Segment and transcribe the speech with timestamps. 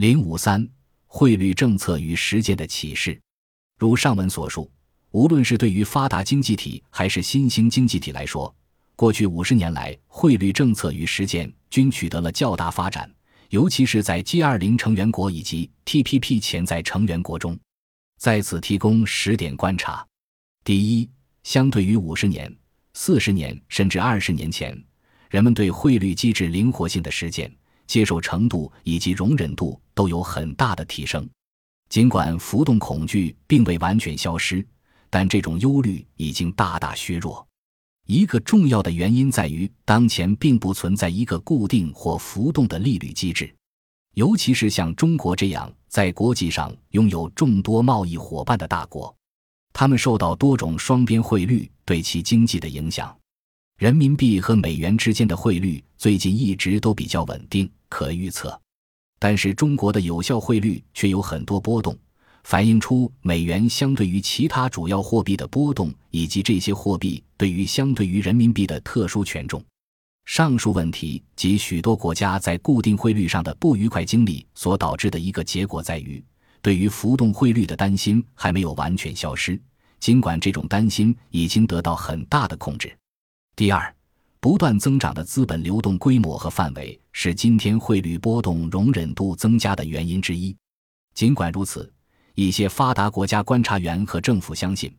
[0.00, 0.66] 零五三，
[1.06, 3.20] 汇率政策与实践的启示。
[3.76, 4.72] 如上文所述，
[5.10, 8.56] 无论是对于发达经济体还是新兴经济体来说，
[8.96, 13.12] 过去五十年来，汇率政策与实践均取得了较大发展，
[13.50, 17.58] 尤其是在 G 二零成员国以及 TPP 潜在成员国中。
[18.18, 20.06] 在此提供十点观察：
[20.64, 21.10] 第一，
[21.42, 22.50] 相对于五十年、
[22.94, 24.82] 四十年甚至二十年前，
[25.28, 27.54] 人们对汇率机制灵活性的实践、
[27.90, 31.28] 接受程度以及容忍度都有很大的提升。
[31.88, 34.64] 尽管浮动恐惧并未完全消失，
[35.10, 37.44] 但这种忧虑已经大大削弱。
[38.06, 43.52] 一个重要的原因在于，当前并不存在一个固定或浮动的利率机制，
[44.14, 49.12] 尤其是像中国这样在国际上拥有众多贸易伙伴的大国，
[49.72, 53.19] 他们受到多种双边汇率对其经济的影响。
[53.80, 58.60] 人民币和美元之间的汇率最近一直都比较稳定、可预测，
[59.18, 61.96] 但是中国的有效汇率却有很多波动。
[62.44, 69.64] 反映出美元相对于其他主要货币的波动，以及这些货币对于相对于人民币的特殊权重。
[70.26, 76.22] 上述问题及许多国家在固定汇率上的不愉快经历所导致的一个结果在于，
[76.60, 79.58] 对于浮动汇率的担心还没有完全消失，
[79.98, 82.94] 尽管这种担心已经得到很大的控制。
[83.60, 83.94] 第二，
[84.40, 90.56] 不断增长的资本流动规模和范围是今天汇率波动容忍度增加的原因之一。
[91.12, 91.92] 尽管如此，
[92.34, 94.90] 一些发达国家观察员和政府相信，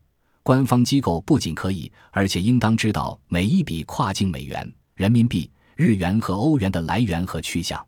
[0.44, 7.84] 官方机构不仅可以，而且应当知道每一笔跨境美元、人民币、日元和欧元的来源和去向，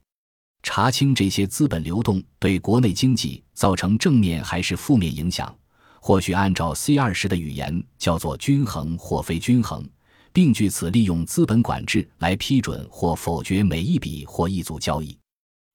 [0.65, 5.57] 查清这些资本流动对国内经济造成正面还是负面影响。
[6.01, 9.89] 或许按照 C 二十的语言，叫做均衡或非均衡，
[10.35, 15.17] 并据此利用资本管制来批准或否决每一笔或一组交易。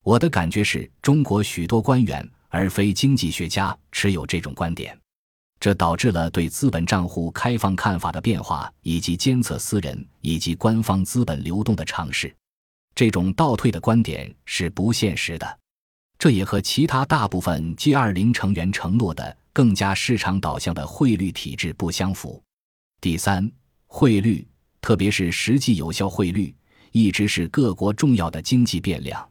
[0.04, 2.30] 我的感觉是中国许多官员。
[2.52, 5.00] 而非经济学家持有这种观点，
[5.60, 12.36] 这导致了对资本账户开放看法的变化，以及监测私人以及官方资本流动的尝试。
[12.96, 15.60] 这种倒退的观点是不现实的，
[16.18, 22.42] 这也和其他大部分 G20 成员承诺的更加市场导向的汇率体制不相符。
[23.00, 23.48] 第三，
[23.86, 24.48] 汇率，
[24.82, 26.56] 特别是实际有效汇率，
[26.92, 29.30] 一直是各国重要的经济变量。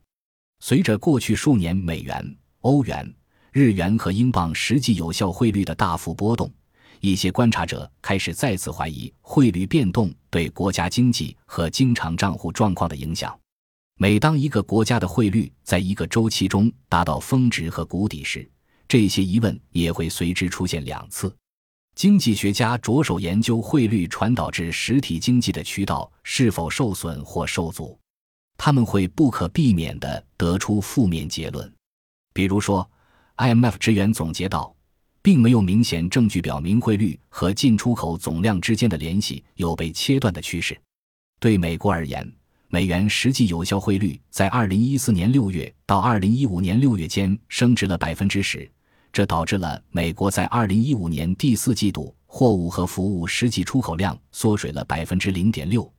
[0.61, 2.37] 随着过去数年美元。
[2.63, 3.15] 欧元、
[3.53, 6.53] 日元和英镑实际有效汇率的大幅波动，
[6.99, 13.39] 一些观察者开始再次怀疑汇率变动对国家经济和经常账户状况的影响。
[13.97, 18.47] 每当一个国家的汇率在一个周期中达到峰值和谷底时，
[18.89, 21.33] 这些疑问也会随之出现两次。
[21.99, 27.99] 经济学家着手研究汇率传导至实体经济的渠道是否受损或受阻，
[28.57, 31.75] 他们会不可避免地得出负面结论。
[32.33, 32.89] 比如说
[33.39, 34.73] ，IMF 职员总结道，
[35.23, 40.81] 并没有明显证据表明汇率和进出口总量之间的联系有被切断的趋势。
[41.41, 42.33] 对美国而言，
[42.69, 48.71] 美元实际有效汇率在2014年6月到2015年6月间升值了百分之十，
[49.19, 55.93] 这导致了美国在2015年第四季度货物和服务实际出口量缩水了百分之零点六，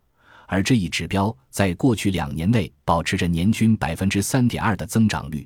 [0.47, 5.45] 而这一指标在过去两年内保持着年均百分之三点二的增长率。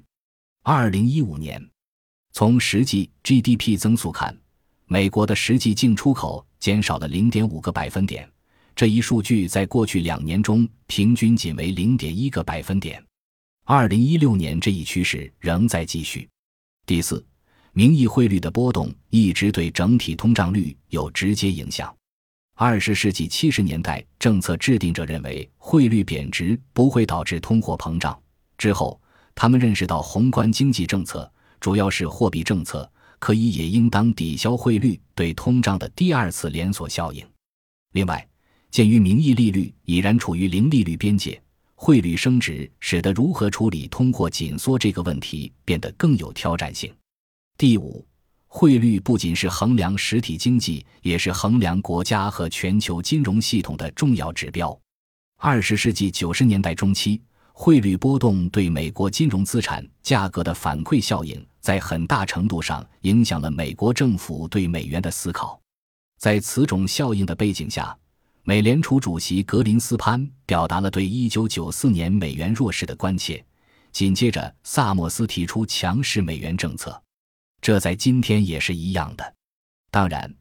[0.61, 1.67] 二零一五年，
[2.31, 4.37] 从实际 GDP 增速看，
[4.85, 8.31] 美国的实际进出口减少了零点五个百分点。
[8.75, 13.03] 这一数据在过去两年中平均仅为零点一个百分点。
[13.63, 16.29] 二零一六年这一趋势仍在继续。
[16.85, 17.25] 第四，
[17.73, 21.93] 名义汇率的波动一直对整体通胀率有直接影响。
[22.55, 28.17] 二十世纪七十年代，政策制定者认为汇率贬值不会导致通货膨胀。
[28.57, 28.99] 之后。
[29.35, 31.27] 他们认识到，宏观经济政策，
[31.59, 37.25] 主要是货币政策，可以也应当抵消汇率对通胀的第二次连锁效应。
[37.93, 38.23] 另外，
[38.69, 41.41] 鉴于名义利率已然处于零利率边界，
[41.73, 46.93] 汇率升值使得如何处理通货紧缩这个问题变得更有挑战性。
[47.57, 48.05] 第五，
[48.47, 54.77] 汇率不仅是衡量实体经济，也是衡量国家和全球金融系统的重要指标。
[55.37, 57.21] 二十世纪九十年代中期。
[57.55, 65.61] 汇率波动对美国金融资产价格的反馈效应，在很大程度上影响了美国政府对美元的思考。
[66.17, 67.95] 在此种效应的背景下，
[68.41, 73.45] 美联储主席格林斯潘表达了对1994年美元弱势的关切。
[73.91, 76.99] 紧接着，萨默斯提出强势美元政策，
[77.63, 79.33] 这在今天也是一样的。
[79.89, 80.31] 当然，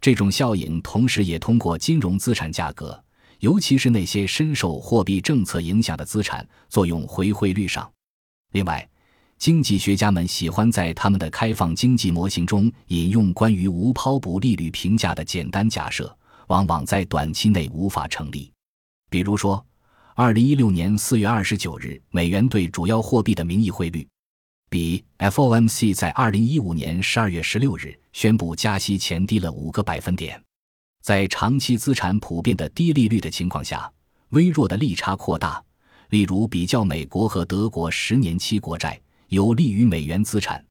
[0.00, 3.04] 这种效应同时也通过金融资产价格。
[3.40, 7.88] 尤其是那些深受货币政策影响的资产作用回汇率上。
[8.52, 8.88] 另外，
[9.38, 16.16] 经济学家们喜欢在他们的开放经济模型中引用关于无抛补利率评价的简单假设，
[16.46, 18.52] 往往在短期内无法成立。
[19.08, 19.64] 比如说，
[20.14, 24.06] 二零一六年四月二十九日，美元对主要货币的名义汇率，
[24.68, 30.42] 比 FOMC 在二零一五年十二月十六日宣布加息前低了五个百分点。
[31.02, 33.90] 在长期资产普遍的低利率的情况下，
[34.30, 35.62] 微弱的利差扩大。
[36.10, 39.00] 例如，比较美国和德国十年期国债。
[39.28, 40.64] 有利于美元资产，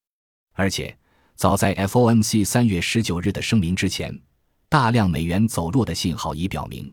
[0.56, 0.98] 而且
[1.36, 4.20] 早在 FOMC 三月十九日的声明之前，
[4.68, 6.92] 大量美元走弱的信号已表明，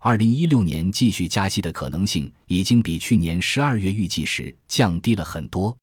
[0.00, 5.76] 二零一六年继续加息的可能性已经比去年十二月预计时降低了很多。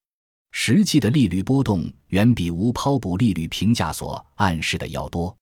[0.51, 5.35] 实际的利率波动远比无抛补利率评价所暗示的要多。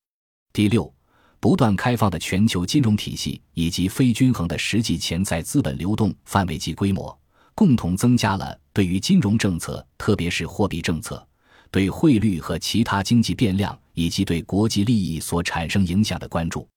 [0.53, 0.93] 第六，
[1.39, 7.17] 不断开放的全球金融体系以及非均衡的实际潜在资本流动范围及规模。
[7.53, 11.27] 共同增加了对于金融政策，特别是货币政策，
[11.71, 16.67] 对汇率和其他经济变量以及对国际利益所产生影响的关注。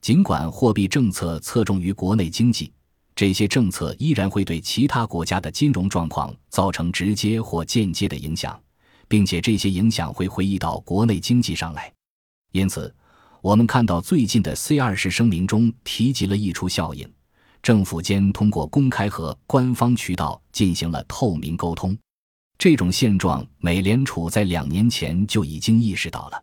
[0.00, 2.72] 尽管货币政策侧重于国内经济，
[3.22, 8.60] 这些政策依然会对其他国家的金融状况造成直接或间接的影响，
[9.06, 11.92] 并且这些影响会回忆到国内经济上来。
[12.50, 12.92] 因此，
[13.40, 17.08] 我们看到最近的 C 二十声明中提及了溢出效应。
[17.62, 21.96] 政府间通过公开和官方渠道进行了透明沟通，
[22.58, 26.42] 这种现状，美联储在两年前就已经意识到了。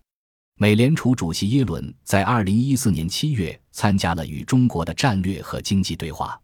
[0.55, 6.39] 美联储主席耶伦在二零一四年七月参加了与中国的战略和经济对话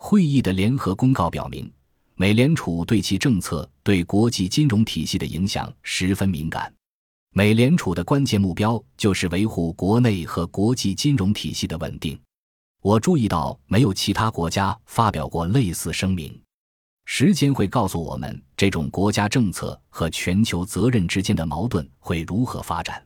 [0.00, 1.70] 会议的联合公告表明，
[2.14, 6.72] 美联储对其政策对国际金融体系的影响十分敏感。
[7.34, 12.18] 美联储的关键目标就是维护国内和国际金融体系的稳定。
[12.80, 16.40] 我注意到，没有其他国家发表过类似声明。
[17.04, 23.04] 时间会告诉我们，这种国家政策和全球责任之间的矛盾会如何发展。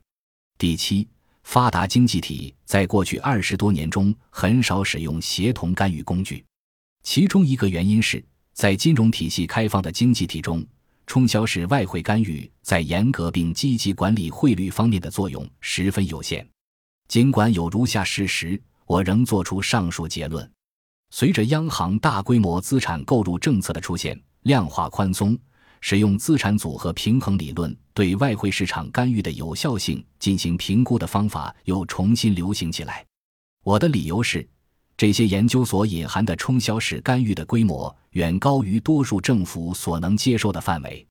[0.59, 1.09] 第七，
[1.43, 6.45] 发达经济体在过去二十多年中很少使用协同干预工具，
[7.03, 10.65] 其中一个原因是在金融体系开放的经济体中，
[11.07, 16.47] 冲销式外汇干预在严格并积极管理汇率方面的作用十分有限。
[17.09, 18.61] 尽管有如下事实。
[18.85, 20.51] 我仍作出上述结论：
[21.09, 25.39] 随着央行大规模资产购入政策的出现，量化宽松、
[25.81, 33.07] 使用资产组合平衡理论对外汇市场干预的有效性进行评估的方法又重新流行起来。
[33.65, 34.47] 我的理由是，
[34.97, 41.07] 这些研究所隐含的冲销式干预的规模远高于多数政府所能接受的范围。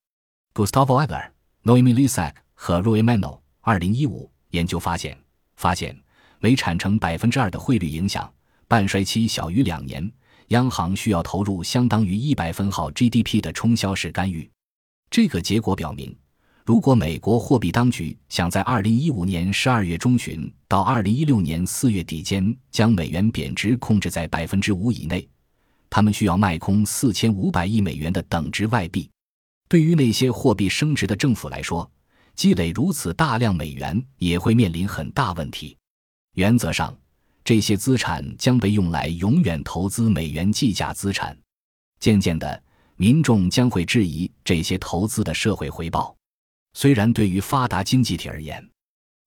[0.54, 1.30] Gustavo Eber、
[1.64, 5.18] Noemi Lisak 和 Rui Mano 二零一五研究发现，
[5.56, 5.98] 发现。
[6.44, 8.34] 每产生百分之二的汇率影响，
[8.68, 10.12] 半衰期小于两年，
[10.48, 14.50] 央行需要投入相当于一百分号 GDP 的冲销式干预。
[15.12, 16.18] 这个结果表明，
[16.72, 25.28] 如果美国货币当局想在二零一五年十二月中旬到二零一六年四月底间将美元贬值控制在百分之五以内，
[25.90, 29.10] 他们需要卖空四千五百亿美元的等值外币。
[29.68, 31.92] 对于那些货币升值的政府来说，
[32.36, 35.76] 积累如此大量美元也会面临很大问题。
[36.36, 36.98] 原则上，
[37.44, 41.38] 这些资产将被用来永远投资美元计价资产。
[42.00, 42.64] 渐渐的，
[42.96, 46.16] 民众将会质疑这些投资的社会回报。
[46.74, 48.66] 虽然对于发达经济体而言，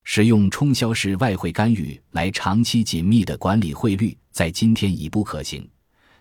[0.04, 5.68] 使用冲销式外汇干预来长期紧密的管理汇率，在今天已不可行，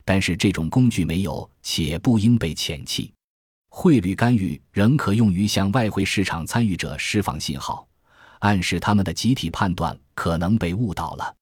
[0.06, 3.12] 但是这种工具没有且不应被遣弃。
[3.70, 7.88] 汇率干预仍可用于向外汇市场参与者释放信号。
[8.40, 11.34] 暗示他们的集体判断可能被误导了。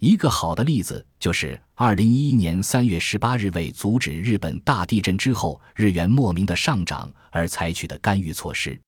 [0.00, 8.80] 一个好的例子就是二零一一年三月十八日为阻止日本大地震之后日元莫名的上涨而采取的干预措施。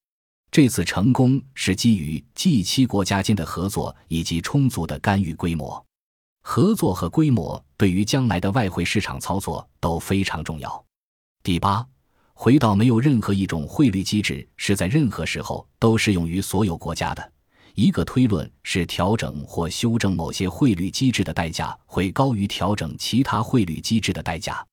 [0.53, 5.85] 这次成功是基于 G 七国家间的合作以及充足的干预规模。
[6.43, 10.85] 合作和规模对于将来的外汇市场操作都非常重要。
[11.45, 11.87] 第八，
[12.33, 17.33] 回到没有任何一种汇率机制是在任何时候都适用于所有国家的。
[17.77, 24.67] 一个推论是，调整或修正某些汇率机制的代价会高于调整其他汇率机制的代价。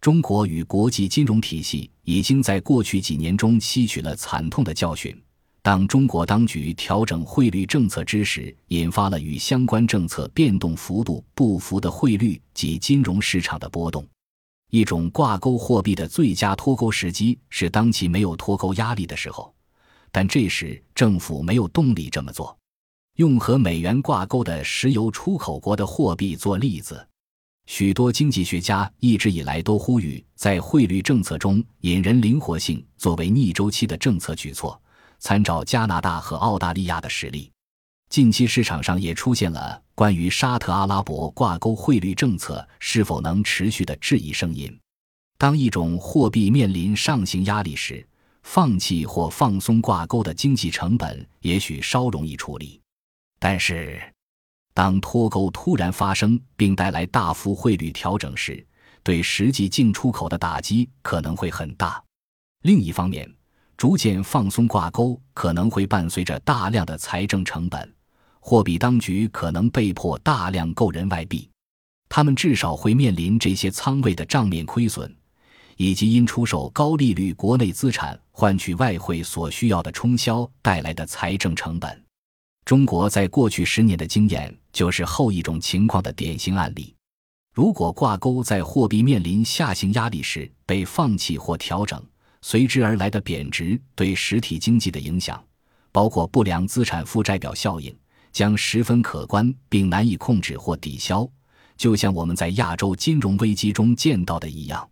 [0.00, 5.14] 中国与国际金融体系已经在过去几年中吸取了惨痛的教训。
[5.60, 14.06] 当中国当局调整汇率政策之时，引发了与相关政策变动幅度不符的汇率及金融市场的波动。
[14.70, 19.52] 一种挂钩货币的最佳脱钩时机是当其没有脱钩压力的时候。
[20.12, 22.56] 但这时政府没有动力这么做。
[23.16, 27.04] 用和美元挂钩的石油出口国的货币做例子，
[27.66, 34.80] 许多经济学家一直以来都呼吁在汇率政策中引人灵活性作为逆周期的政策举措，
[35.18, 37.50] 参照加拿大和澳大利亚的实例。
[38.08, 44.78] 近期市场上也出现了关于沙特阿拉伯挂钩汇率政策是否能持续的质疑声音。
[45.36, 48.06] 当一种货币面临上行压力时，
[48.44, 52.80] 放弃或放松挂钩的经济成本也许稍容易处理，
[53.40, 54.00] 但是。
[54.76, 58.62] 当脱钩突然发生并带来大幅汇率调整时，
[59.02, 61.98] 对实际进出口的打击可能会很大。
[62.60, 63.26] 另一方面，
[63.78, 67.90] 逐渐放松挂钩可能会伴随着大量的财政成本，
[68.38, 71.48] 货币当局可能被迫大量购人外币，
[72.10, 75.10] 他们至少会面临这些仓位的账面亏损，
[75.78, 82.05] 以及因出售高利率国内资产换取外汇所需要的冲销带来的财政成本。
[82.66, 86.92] 中国在过去十年的经验就是后一种情况的典型案例。
[87.54, 92.04] 如果挂钩在货币面临下行压力时被放弃或调整，
[92.42, 95.40] 随之而来的贬值对实体经济的影响，
[95.92, 97.96] 包括不良资产负债表效应，
[98.32, 101.24] 将十分可观并难以控制或抵消，
[101.76, 104.90] 就像我们在亚洲金融危机中见到的一样。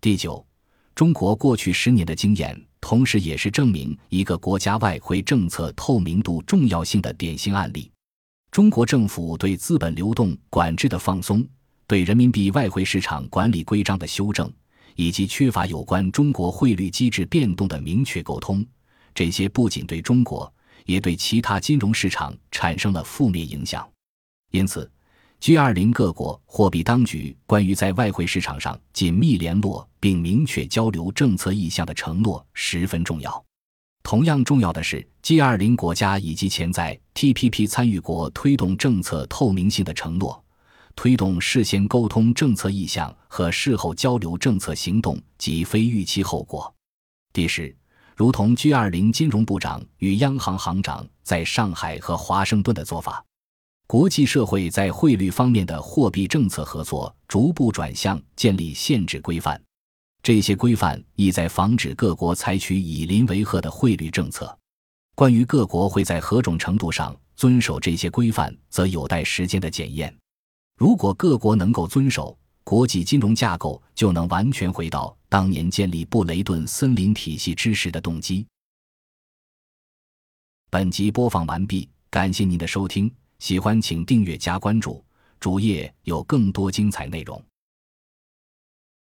[0.00, 0.46] 第九，
[0.94, 2.67] 中国过去十年的经验。
[2.80, 7.90] 同时，也是证明一个国家外汇政策透明度重要性的典型案例。
[8.50, 11.46] 中国政府对资本流动管制的放松，
[11.86, 14.50] 对人民币外汇市场管理规章的修正，
[14.94, 18.64] 以及缺乏有关中国汇率机制变动的明确沟通，
[19.14, 20.52] 这些不仅对中国，
[20.86, 23.86] 也对其他金融市场产生了负面影响。
[24.50, 24.90] 因此。
[25.40, 33.44] G20 各国货币当局关于在外汇市场上紧密联络并明确交流政策意向的承诺十分重要。
[34.02, 40.42] 同样重要的是，G20 国家以及潜在 TPP 参与国推动政策透明性的承诺，
[40.96, 46.74] 推动事先沟通政策意向和事后交流政策行动及非预期后果。
[47.32, 47.74] 第十，
[48.16, 53.24] 如同 G20 金融部长与央行行长在上海和华盛顿的做法。
[53.88, 59.58] 国际社会在汇率方面的货币政策合作逐步转向建立限制规范，
[60.22, 64.54] 这些规范意在防止各国采取以邻为壑的汇率政策。
[65.14, 70.14] 关于各国会在何种程度上遵守这些规范，则有待时间的检验。
[70.76, 78.46] 如果各国能够遵守，国际金融架构就能完全回到当年建立布雷顿森林体系之时的动机。
[80.68, 83.10] 本集播放完毕，感谢您的收听。
[83.38, 85.02] 喜欢请订阅加关注，
[85.38, 87.42] 主页有更多精彩内容。